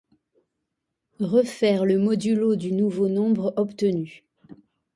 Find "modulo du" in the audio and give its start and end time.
1.99-2.71